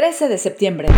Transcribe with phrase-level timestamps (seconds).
[0.00, 0.88] 13 de septiembre.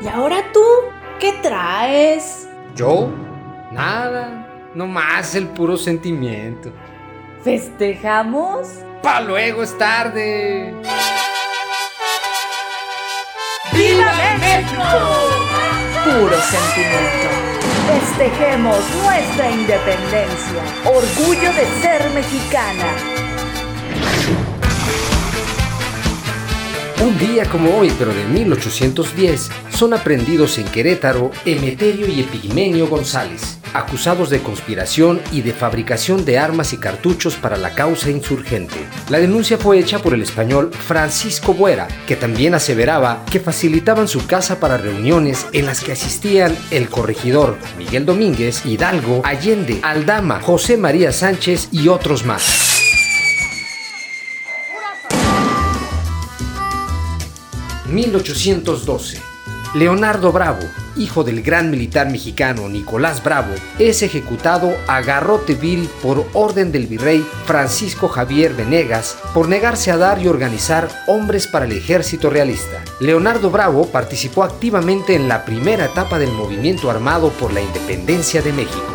[0.00, 0.60] ¿Y ahora tú?
[1.20, 2.48] ¿Qué traes?
[2.74, 3.10] ¿Yo?
[3.70, 6.72] Nada, nomás el puro sentimiento.
[7.44, 8.78] ¿Festejamos?
[9.02, 10.72] ¡Pa luego es tarde!
[16.04, 17.28] Puro sentimiento.
[17.86, 20.62] Festejemos nuestra independencia.
[20.84, 22.86] Orgullo de ser mexicana.
[27.04, 33.58] Un día como hoy, pero de 1810, son aprendidos en Querétaro Emeterio y Epigmenio González,
[33.74, 38.76] acusados de conspiración y de fabricación de armas y cartuchos para la causa insurgente.
[39.08, 44.26] La denuncia fue hecha por el español Francisco Buera, que también aseveraba que facilitaban su
[44.26, 50.76] casa para reuniones en las que asistían el corregidor Miguel Domínguez, Hidalgo, Allende, Aldama, José
[50.76, 52.72] María Sánchez y otros más.
[57.92, 59.31] 1812.
[59.74, 60.60] Leonardo Bravo,
[60.98, 66.86] hijo del gran militar mexicano Nicolás Bravo, es ejecutado a garrote vil por orden del
[66.86, 72.84] virrey Francisco Javier Venegas por negarse a dar y organizar hombres para el ejército realista.
[73.00, 78.52] Leonardo Bravo participó activamente en la primera etapa del movimiento armado por la independencia de
[78.52, 78.92] México.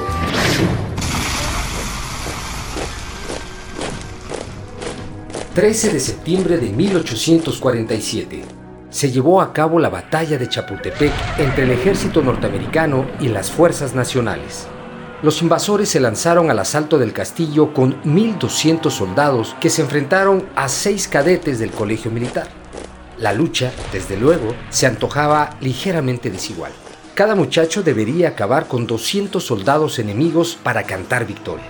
[5.56, 8.57] ...13 de septiembre de 1847
[8.98, 13.94] se llevó a cabo la batalla de Chapultepec entre el ejército norteamericano y las fuerzas
[13.94, 14.66] nacionales.
[15.22, 20.68] Los invasores se lanzaron al asalto del castillo con 1.200 soldados que se enfrentaron a
[20.68, 22.48] seis cadetes del colegio militar.
[23.20, 26.72] La lucha, desde luego, se antojaba ligeramente desigual.
[27.14, 31.68] Cada muchacho debería acabar con 200 soldados enemigos para cantar victoria.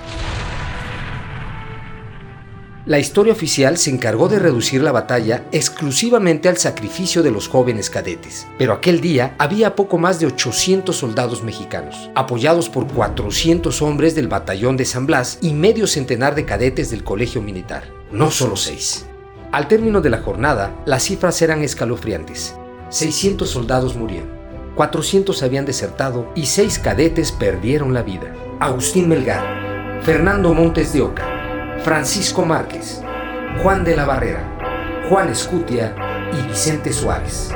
[2.88, 7.90] La historia oficial se encargó de reducir la batalla exclusivamente al sacrificio de los jóvenes
[7.90, 14.16] cadetes, pero aquel día había poco más de 800 soldados mexicanos, apoyados por 400 hombres
[14.16, 17.84] del batallón de San Blas y medio centenar de cadetes del colegio militar,
[18.14, 19.06] no solo seis.
[19.52, 22.56] Al término de la jornada, las cifras eran escalofriantes.
[22.88, 24.30] 600 soldados murieron,
[24.75, 28.34] 400 habían desertado y seis cadetes perdieron la vida.
[28.62, 31.37] Agustín Melgar, Fernando Montes de Oca,
[31.83, 33.01] Francisco Márquez,
[33.61, 35.95] Juan de la Barrera, Juan Escutia
[36.33, 37.51] y Vicente Suárez.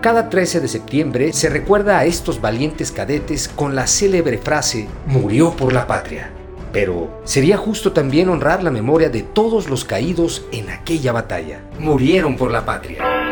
[0.00, 5.50] Cada 13 de septiembre se recuerda a estos valientes cadetes con la célebre frase murió
[5.50, 6.30] por la patria.
[6.72, 11.60] Pero sería justo también honrar la memoria de todos los caídos en aquella batalla.
[11.78, 13.25] Murieron por la patria.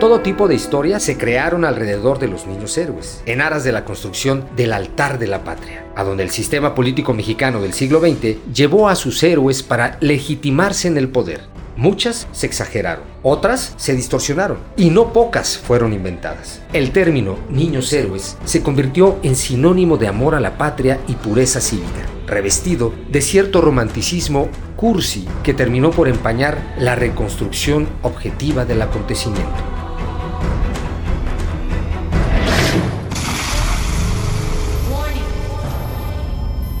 [0.00, 3.84] Todo tipo de historias se crearon alrededor de los niños héroes, en aras de la
[3.84, 8.36] construcción del altar de la patria, a donde el sistema político mexicano del siglo XX
[8.54, 11.40] llevó a sus héroes para legitimarse en el poder.
[11.76, 16.60] Muchas se exageraron, otras se distorsionaron y no pocas fueron inventadas.
[16.72, 21.60] El término niños héroes se convirtió en sinónimo de amor a la patria y pureza
[21.60, 29.77] cívica, revestido de cierto romanticismo cursi que terminó por empañar la reconstrucción objetiva del acontecimiento.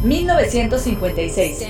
[0.02, 1.66] 1956.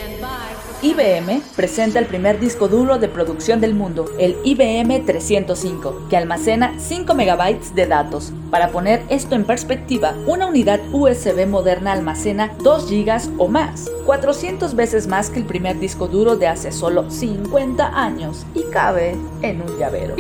[0.81, 6.75] IBM presenta el primer disco duro de producción del mundo, el IBM 305, que almacena
[6.79, 8.33] 5 megabytes de datos.
[8.51, 14.77] Para poner esto en perspectiva, una unidad USB moderna almacena 2 gigas o más, 400
[14.77, 19.63] veces más que el primer disco duro de hace solo 50 años y cabe en
[19.63, 20.15] un llavero.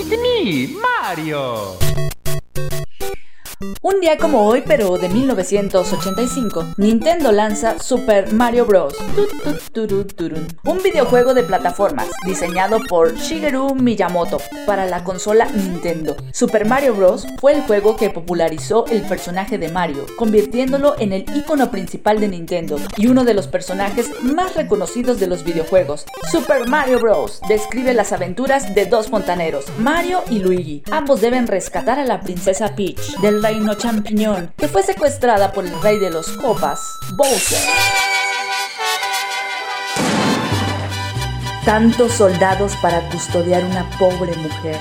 [0.80, 1.76] Mario!
[3.82, 8.94] Un día como hoy, pero de 1985, Nintendo lanza Super Mario Bros.
[10.64, 16.16] Un videojuego de plataformas diseñado por Shigeru Miyamoto para la consola Nintendo.
[16.32, 17.26] Super Mario Bros.
[17.41, 22.28] fue el juego que popularizó el personaje de Mario, convirtiéndolo en el icono principal de
[22.28, 26.05] Nintendo y uno de los personajes más reconocidos de los videojuegos.
[26.31, 27.40] Super Mario Bros.
[27.49, 30.84] describe las aventuras de dos fontaneros, Mario y Luigi.
[30.93, 35.98] Ambos deben rescatar a la princesa Peach del champiñón, que fue secuestrada por el rey
[35.98, 37.58] de los copas, Bowser.
[41.64, 44.78] Tantos soldados para custodiar una pobre mujer,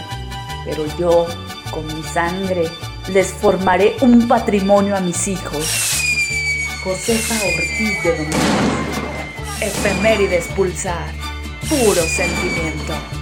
[0.66, 1.28] pero yo,
[1.72, 2.70] con mi sangre,
[3.10, 5.66] les formaré un patrimonio a mis hijos.
[6.84, 8.38] Josefa Ortiz de Domingo.
[9.62, 11.14] Efemérides pulsar.
[11.70, 13.17] Puro sentimiento.